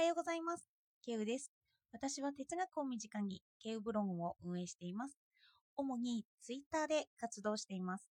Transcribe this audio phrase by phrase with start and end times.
[0.00, 0.66] はようございます。
[1.04, 1.52] ケウです。
[1.92, 5.18] 私は哲学を身近にケウブログを運営しています。
[5.76, 8.08] 主にツイッターで活動しています。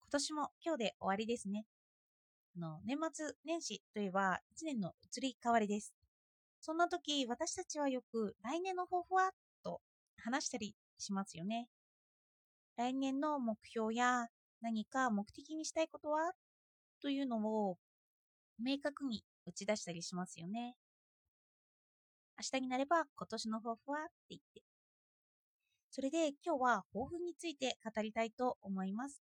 [0.00, 1.66] 今年も今日で終わりですね。
[2.56, 5.92] あの年末年始といえば1年の移り変わりです。
[6.62, 9.32] そんな時、私たちはよく来年の抱負は？
[9.62, 9.82] と
[10.16, 11.68] 話したりしますよね。
[12.78, 14.28] 来年の目標や
[14.62, 16.32] 何か目的にしたいことは？
[17.02, 17.36] というの
[17.68, 17.76] を
[18.58, 20.76] 明確に打ち出したりしますよね。
[22.38, 24.04] 明日になれば今年の抱負は？
[24.04, 24.62] って言って。
[25.90, 29.22] それで今日は抱負について語りたいと思います。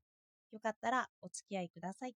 [0.53, 2.17] よかったらお付き合いください。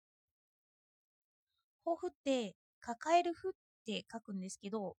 [1.86, 3.52] 抱負って抱える負っ
[3.86, 4.96] て書くんですけど、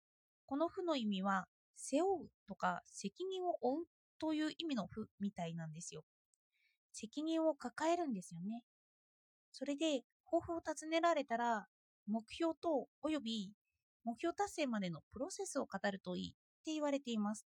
[0.46, 1.46] この負の意味は
[1.76, 3.86] 背負うとか責任を負う
[4.20, 6.04] という意味の負みたいなんですよ。
[6.92, 8.64] 責任を抱えるんですよね。
[9.52, 11.66] それで抱負を尋ねられたら
[12.10, 13.52] 目標とおよび
[14.04, 16.32] 目標達成までのプロセスを語るといいっ
[16.66, 17.46] て言われています。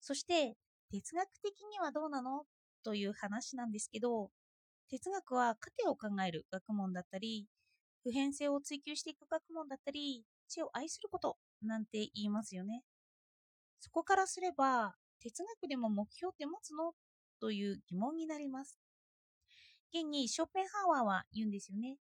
[0.00, 0.56] そして
[0.90, 2.44] 哲学的にはどうなの？
[2.84, 4.30] という話なんですけど
[4.88, 7.46] 哲学は過程を考える学問だったり
[8.04, 12.82] 普遍性を追求していく学問だったり知を愛することなんて言いますよね。
[13.80, 16.92] そこからすれば哲学でも目標って持つの？
[17.40, 18.78] という疑問になります。
[19.92, 21.96] 現にショーペンハワーは言うんですよね。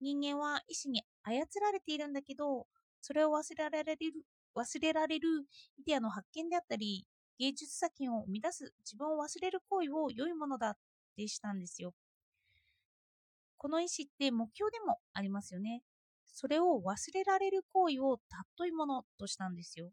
[0.00, 2.66] 人間は意志に操られているんだけど、
[3.00, 4.12] それを忘れられる
[4.56, 5.28] 忘れられる
[5.76, 7.06] イデアの発見であったり、
[7.38, 10.76] 芸術作品を生み出す自分を忘れる行為を良いものだっ
[11.16, 11.92] てしたんですよ。
[13.56, 15.82] この意志って目標でもありますよね。
[16.26, 18.20] それを忘れられる行為を
[18.58, 19.90] 尊いものとしたんですよ。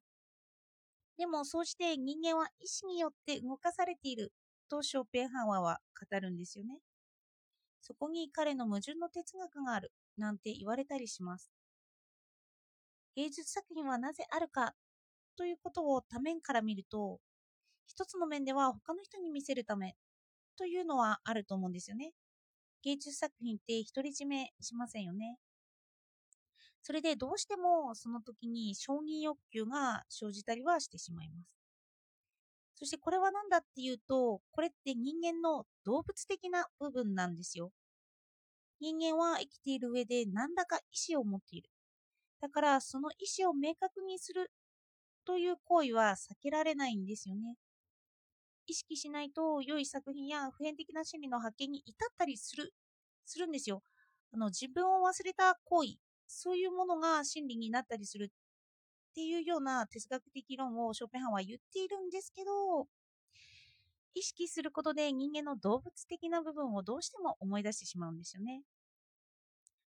[1.17, 4.31] でもそうして人間は意志によって動かされている
[4.69, 5.79] とショーペンハワーは
[6.11, 6.79] 語るんですよね。
[7.81, 11.51] そこに彼の矛盾の哲学があるなんて言われたりします。
[13.15, 14.73] 芸術作品はなぜあるか
[15.35, 17.19] ということを多面から見ると、
[17.85, 19.95] 一つの面では他の人に見せるため
[20.57, 22.13] というのはあると思うんですよね。
[22.83, 25.37] 芸術作品って独り占めしませんよね。
[26.83, 31.60] それでどうしてもその時に承認欲求が生じたりはしてしまいます。
[32.81, 37.71] そしてこれは何だっていうと、これって人間の動物的な部分なんですよ。
[38.79, 41.69] 人間は生きている上で何らか意志を持っている。
[42.41, 44.51] だからその意志を明確にする
[45.25, 47.55] という行為は避けられないんですよね。
[48.65, 52.73] 意識しないと良い作品や普遍的な心理の発見に至ったりする、
[53.25, 53.83] するんですよ。
[54.33, 55.97] あの自分を忘れた行為、
[56.27, 58.31] そういうものが真理になったりする
[59.11, 62.87] っていうような哲学的論をショーペンハワーは言っているんですけど、
[64.13, 68.61] 意識することで人間の動物的な部分をどうしても思い出してしまうんですよね。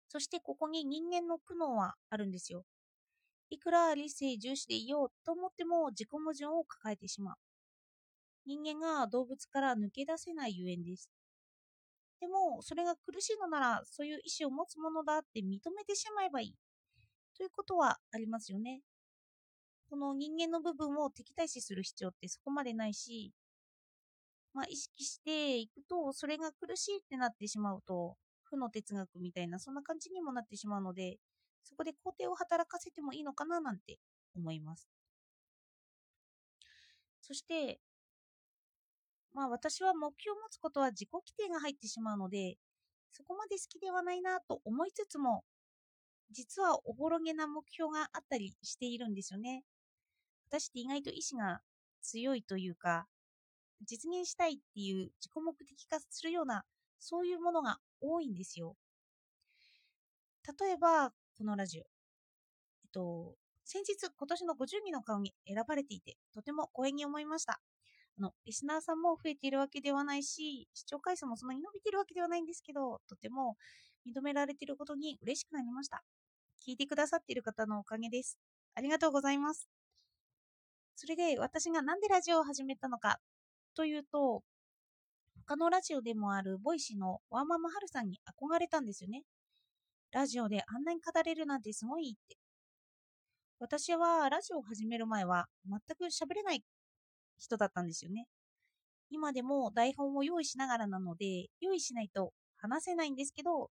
[0.08, 2.64] そしてここに人間の苦悩はあるんですよ。
[3.50, 7.36] いくら理性重視でいようと思っても自己矛盾を抱えてしまう。
[8.44, 11.08] 人間が動物から抜け出せないゆえんです。
[12.20, 16.54] でも、それが苦しいのなら、そういう意志を持つものだって認めてしまえばいい。
[17.36, 18.80] ということはありますよね。
[19.92, 23.34] この人間の部分を敵対視する必要ってそこまでないし、
[24.54, 31.18] まあ、意識していくと、それが苦しいってなってしまうと、負の哲学みたいな、そんな感じにもなってしまうので、
[31.62, 33.98] そこで肯定を働かせてもいいのかななんて
[34.34, 34.88] 思います。
[37.20, 37.78] そして、
[39.34, 42.56] まあ私は目標を持つことは自己規定が入ってしまうので、
[43.10, 45.44] そこまで好きではないなと思いつつも、
[46.30, 49.64] 実はおぼろげな目標があったりしているんですよね。
[50.52, 51.62] 私って意外と意志が
[52.02, 53.06] 強いというか、
[53.88, 56.64] 実現したいっていう自己目的化するような、
[56.98, 58.76] そういうものが多いんですよ。
[60.60, 61.82] 例えば、このラジオ。
[61.82, 61.86] え
[62.88, 67.62] っと、先日、今年の50人の顔に選ばれていて、とても光栄に思いました。
[68.18, 73.56] あの、リスナーさんも増えているわけではないし、視聴回数もそんなに伸びているわけではないんですけど、とても
[74.06, 76.04] 認められていることに嬉しくなりました。
[76.66, 78.38] 聞いてくださっている方のおかげです。
[78.74, 79.81] ありがとうございます。
[81.02, 83.18] それで私がなんでラジオを始めたのか
[83.74, 84.44] というと、
[85.48, 89.24] 他のラジオでもある Voicy のワーママはるさんに憧れたんですよね。
[90.12, 92.36] ラジオであんなに語れるなんてすごいって。
[93.58, 96.62] 私はラジオを始める前は全く喋れない
[97.36, 98.28] 人だったんですよね。
[99.10, 103.72] 今でも台本を用意しながらなので、用意しないと話せないんですけど、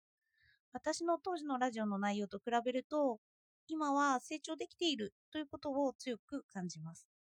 [0.73, 3.17] 私の当時のラジオの内容と比べると、
[3.67, 7.14] 今は成長できているということを強く感じます。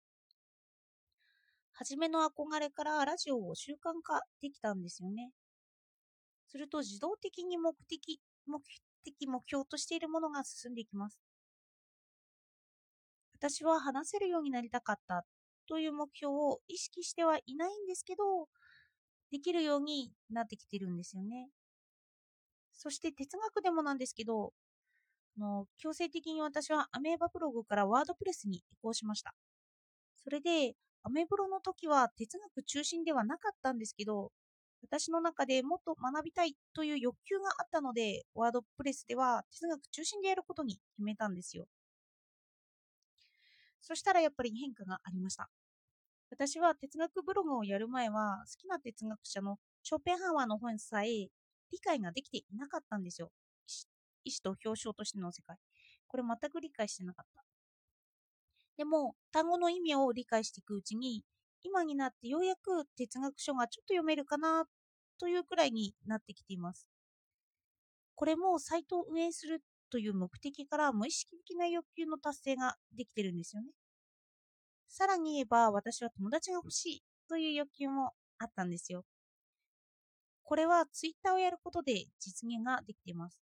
[1.74, 5.30] 初めの憧れからラジオを習慣化できたんですよね。
[6.48, 8.62] すると自動的に目的、目
[9.04, 11.18] 的目標としているものが進んでいきます。
[13.38, 15.24] 私は話せるようになりたかった
[15.68, 18.48] という目標を意識してはいないんですけど、
[19.32, 21.48] できるようになってきてるんですよね。
[22.72, 24.52] そして哲学でもなんですけど、
[25.38, 29.34] の強制的に私はアメーバブログからワードプレスに移行しました。
[30.16, 30.74] それで、
[31.04, 34.32] アメブロの時は哲学中心ではなかったんですけど、
[34.82, 41.66] 私の中でもっと学びたいという欲求があったので、ワードプレスでは哲学中心でやることに決めたんですよ。
[43.80, 45.48] そしたらやっぱり変化がありました。
[46.30, 51.28] 私は哲学ブログをやる前は好きな哲学者のショーペンハワーの本さえ
[51.70, 53.30] 理解ができていなかったんですよ。
[54.24, 55.56] 意思と表彰としての世界。
[56.08, 57.44] これ全く理解してなかった。
[58.76, 61.22] でも、単語の意味を理解していくうちに、
[61.62, 64.64] 今になってようやく哲学書がちょっと読めるかな
[65.18, 66.88] というくらいになってきています。
[68.14, 73.68] これもサイトを運営するという目的から無意識的な欲求の達成ができてるんですよね。
[74.88, 79.04] さらに言えば私は友達が欲しいという欲求もあったんですよ。
[80.44, 83.40] これはツイッターをやることで実現ができています。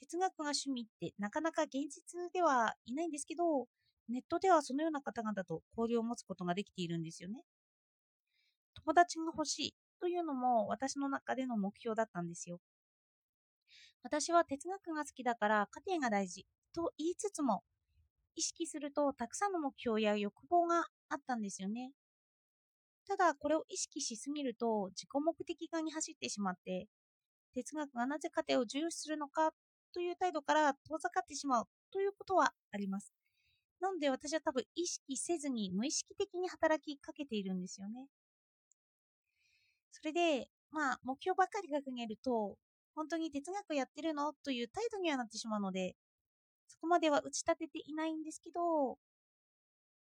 [0.00, 3.66] 哲学が趣味ってなかなか現実ではいないんですけど、
[4.10, 7.42] ネットではそのような方々と交流を持つことができているんですよね。
[8.84, 12.58] 友達が欲しいというのも私の中での目標だったんですよ。
[14.02, 17.62] 私は哲学が好きだから家庭が大事と言いつつも
[18.34, 21.92] 意識するとたくさんの目標や欲望があったんですよね。
[23.06, 26.86] ただこれを意識しすぎると自己目的化に走ってしまって
[27.54, 29.50] 哲学がなぜ家庭を重視するのか
[29.92, 33.19] という態度から遠ざかってしまうということはあります。
[33.80, 38.06] なので私は多分意識せずに無意識的に働きかけているんですよね。
[39.90, 42.56] それで、まあ、目標ばっかり掲げると、
[42.94, 44.32] 本当に哲学やってるの？
[44.44, 45.94] という態度にはなってしまうので、
[46.68, 48.98] そこまでは打ち立てていないんですけど、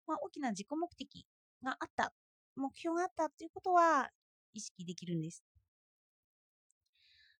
[0.05, 1.25] まあ、大きな自己目的
[1.63, 2.13] があった、
[2.55, 4.09] 目標があったということは
[4.53, 5.43] 意識できるんです。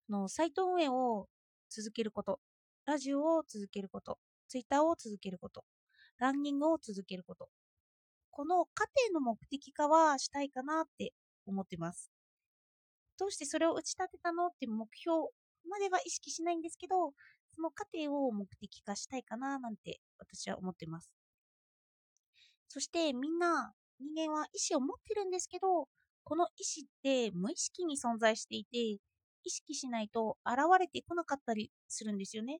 [0.10, 1.28] のサイト運営を
[1.69, 2.40] 続けること、
[2.86, 4.18] ラジオを続けること、
[4.48, 5.66] ツイッターを続けること、
[6.19, 7.50] ランニングを続けること。
[8.31, 11.14] この過程の目的化はしたいかなって
[11.46, 12.12] 思ってます。
[13.19, 15.30] どうしてそれを打ち立てたのって目標
[15.69, 17.14] までは意識しないんですけど、
[17.56, 21.12] その過程を目的化したいかななんて私は思ってます。
[22.68, 25.88] そしてみんな人間は意思を持ってるんですけど、
[26.24, 28.78] この意思って無意識に存在していて、
[29.44, 32.60] 意識しないと現れてこなかったりするんですよね。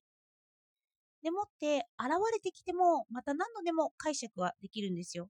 [1.23, 5.29] でもって現れてきてもまた何度でも解釈はできるんですよ。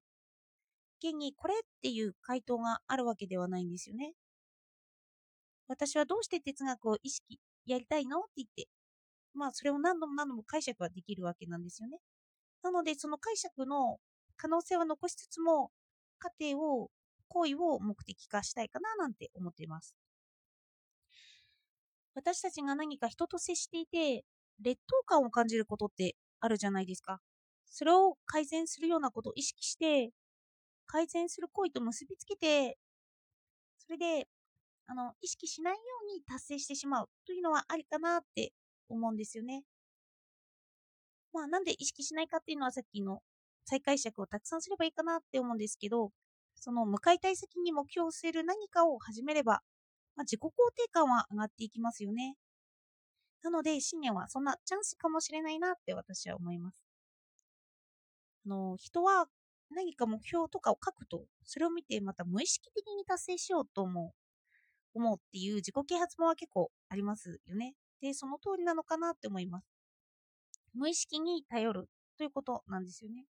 [1.00, 4.14] 現にこれっていう回答があるわけではないんですよね。
[5.68, 8.68] 私はどうして哲学を意識やりたいのって言って、
[9.34, 12.00] まあそれを何度も何度も解釈はできるわけなんですよね。
[12.64, 13.98] なのでその解釈の
[14.38, 15.72] 可能性は残しつつも、
[16.20, 16.90] 過程を、
[17.30, 19.96] 行為を目的化したいかななんて思っています。
[22.16, 24.24] 私たちが何か人と接していて、
[24.62, 27.20] 劣等感を感じることってあるじゃないですか。
[27.66, 30.12] それを改善するようなことを意識して、
[30.88, 32.78] 改善する行為と結びつけて、
[33.80, 34.28] それで、
[34.88, 38.54] あの、意識しないように達成してしまうというのはありかなって
[38.90, 39.64] 思うんですよね。
[41.34, 43.22] まあ、なんで意識しないかっていうのはさっきの
[43.66, 46.12] 再解釈をたくさんすればいいかなって思うんですけど、
[46.56, 49.62] その向かいたい先に目標を据える何かを始めれば、
[50.16, 52.36] まあ、自己肯定感は上がっていきますよね。
[53.48, 56.84] なので、新年はそんなチャンスかもしれないなって私は思います。
[58.46, 59.28] あの人は
[59.72, 64.12] 何か目標とかを書くと、それを見てまた無意識的に達成しようと思う
[65.00, 67.76] 思うっていう自己啓発本は結構ありますよね。
[68.02, 69.68] で、その通りなのかなって思います。
[70.74, 71.88] 無意識に頼る
[72.18, 73.28] ということなんですよね。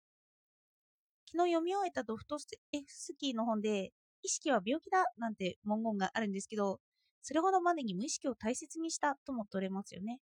[1.26, 2.48] 昨日読み終えたドフトス
[3.18, 3.92] キーの本で、
[4.24, 6.80] 意識は病気だなんて文言があるんですけど、
[7.26, 10.20] それほどまでに無意識を大切にしたとも取れますよね。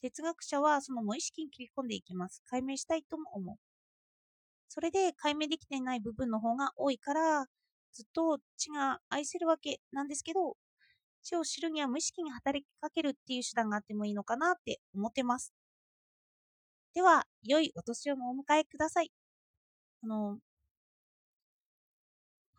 [0.00, 2.42] 哲学者はその無意識に切り込んでいきます。
[2.46, 3.56] 解明したいとも思う。
[4.68, 7.46] それで解明できていない部分の方が多いから、
[7.92, 10.56] ずっと血が愛せるわけなんですけど、
[11.22, 15.52] 血を知るには無意識に働きかけるっていう手段があってもいいのかなって思ってます。
[16.94, 19.10] では、良いお年をお迎えください。
[20.04, 20.38] あの、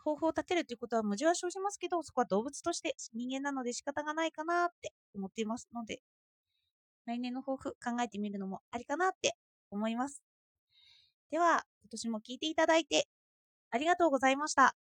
[0.03, 6.01] 方法を立てるということは矛盾は生じますけど、そこは動物として人間なので仕方がないかなって思っていますので、
[7.05, 9.35] 来年の抱負考えてみるのもありかなって
[9.69, 10.23] 思います。
[11.31, 13.07] では、今年も聞いていただいて
[13.71, 14.75] ありがとうございました。